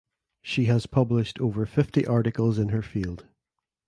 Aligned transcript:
She 0.41 0.65
has 0.65 0.87
published 0.87 1.39
over 1.39 1.63
fifty 1.67 2.07
articles 2.07 2.57
in 2.57 2.69
her 2.69 2.81
field. 2.81 3.27